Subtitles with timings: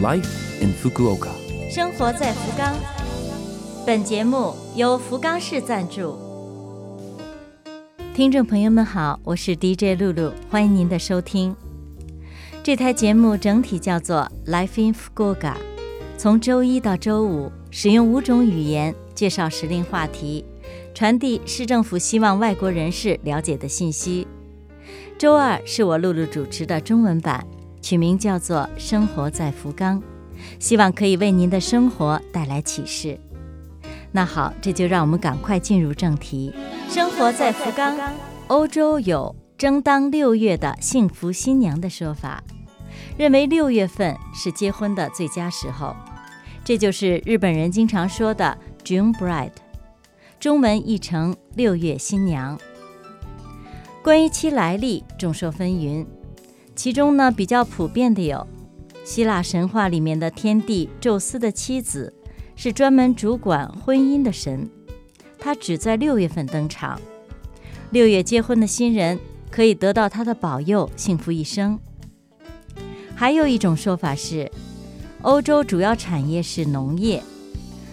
[0.00, 1.30] Life in Fukuoka。
[1.68, 2.72] 生活在福冈。
[3.84, 6.16] 本节目由福冈市赞助。
[8.14, 11.56] 听众朋友们好，我是 DJ 露露，欢迎您的收听。
[12.62, 15.54] 这台节目整体叫做 Life in Fukuoka，
[16.16, 20.44] 从周一到周五，使用五种语言介绍时令话题，
[20.94, 24.28] 传递市政府希望外国人士了解的信息。
[25.18, 27.44] 周二是我露露主持的中文版，
[27.80, 30.00] 取名叫做《生活在福冈》，
[30.58, 33.18] 希望可以为您的生活带来启示。
[34.12, 36.52] 那好，这就让我们赶快进入正题。
[36.88, 37.96] 生活在福冈，
[38.46, 42.42] 欧洲有争当六月的幸福新娘的说法，
[43.16, 45.94] 认为六月份是结婚的最佳时候，
[46.64, 49.52] 这就是日本人经常说的 June Bride，
[50.40, 52.58] 中文译成六月新娘。
[54.02, 56.06] 关于其来历，众说纷纭，
[56.78, 58.46] 其中呢比较普遍的有，
[59.04, 62.14] 希腊神话里面的天帝宙斯的妻子。
[62.54, 64.68] 是专门主管婚姻的神，
[65.40, 67.00] 他只在六月份登场。
[67.90, 69.18] 六月结婚的新人
[69.50, 71.78] 可以得到他的保佑，幸福一生。
[73.16, 74.48] 还有一种说法是，
[75.22, 77.22] 欧洲主要产业是农业，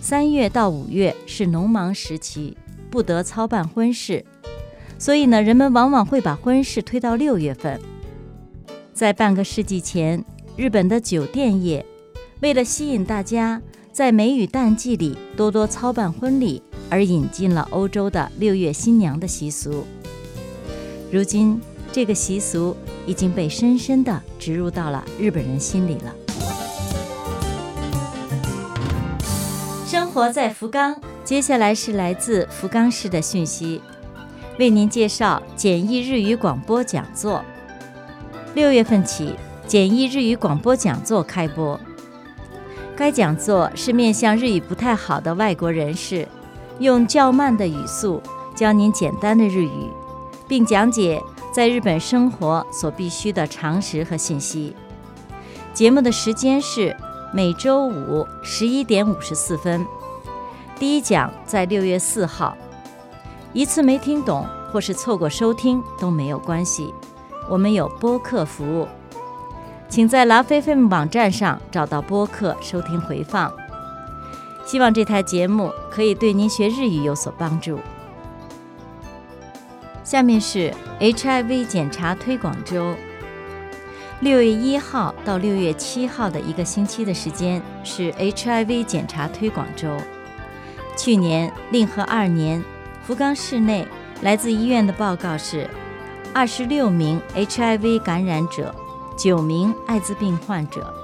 [0.00, 2.56] 三月到五月是农忙时期，
[2.90, 4.24] 不得操办婚事，
[4.98, 7.80] 所以呢，人们往往会把婚事推到六月份。
[8.98, 10.24] 在半个世纪前，
[10.56, 11.86] 日本的酒店业
[12.40, 13.62] 为了吸引大家。
[13.92, 16.60] 在梅雨淡季里多多操办婚礼，
[16.90, 19.84] 而引进了欧洲的六月新娘的习俗。
[21.12, 21.60] 如今，
[21.92, 22.76] 这个习俗
[23.06, 26.14] 已经被深深地植入到了日本人心里了。
[29.86, 33.80] 生活在福冈，接下来是来自福冈市的讯息，
[34.58, 37.44] 为您介绍简易日语广播讲座。
[38.54, 39.34] 六月份起，
[39.66, 41.78] 简易日语广播讲座开播。
[42.96, 46.26] 该讲座是面向日语不太好的外国人士，
[46.78, 48.20] 用较慢的语速
[48.56, 49.90] 教您简单的日语，
[50.48, 51.22] 并讲解
[51.52, 54.74] 在日本生活所必须的常识和信息。
[55.72, 56.96] 节目的时间是
[57.32, 59.86] 每周五十一点五十四分。
[60.78, 62.56] 第一讲在六月四号。
[63.52, 66.92] 一次没听懂或是错过收听都没有关系，
[67.48, 68.86] 我们有播客服务。
[69.88, 73.52] 请在拉菲菲姆网站上找到播客收听回放。
[74.66, 77.80] 希望这台节目可以对您学日语有所帮助。
[80.04, 82.94] 下面是 HIV 检查推广周。
[84.20, 89.88] 六月一号到六月七号的一个星期的时间是 HIV 检查推广周。
[90.96, 92.62] 去年令和二年，
[93.04, 93.86] 福冈市内
[94.20, 95.70] 来自医院的报告是
[96.34, 98.74] 二十六名 HIV 感染者。
[99.16, 100.94] 九名艾滋病患者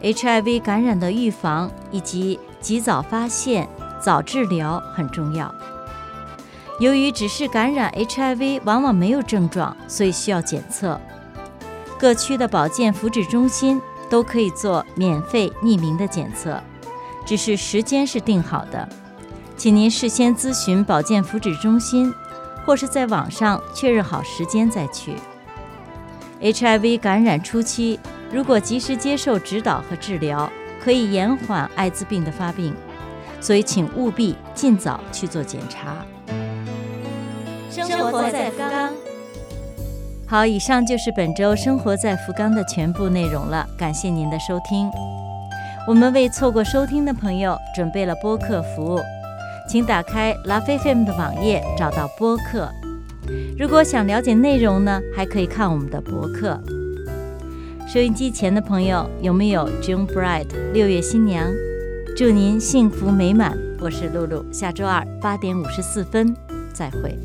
[0.00, 3.68] ，HIV 感染的预防以及及早发现、
[4.02, 5.54] 早治疗很重要。
[6.78, 10.98] 由于只是感染 HIV，往往没有症状，所以需要检测。
[11.98, 13.78] 各区的保健福祉中心
[14.08, 16.58] 都可以做免费匿名的检测，
[17.26, 18.88] 只是时间是定好的，
[19.58, 22.10] 请您事先咨询保健福祉中心，
[22.64, 25.14] 或是在网上确认好时间再去。
[26.40, 28.00] HIV 感染初期，
[28.32, 30.50] 如果及时接受指导和治疗，
[30.82, 32.74] 可以延缓艾滋病的发病，
[33.40, 35.96] 所以请务必尽早去做检查。
[37.70, 38.90] 生活在福冈。
[40.26, 44.90] 好，以上就是本周生活在福冈的全部内容了，感谢您的收听。
[45.88, 49.00] 我们为错过收听的朋友准备了播客服务，
[49.70, 52.68] 请打开 LoveFM 的网页，找到播客。
[53.56, 56.60] 如果想了解内容呢，还可以看我们的博客。
[57.86, 61.48] 收音机前的朋友，有没有 June Bride 六月新娘？
[62.16, 63.56] 祝您幸福美满。
[63.78, 66.34] 我是露露，下周二八点五十四分
[66.72, 67.16] 再会。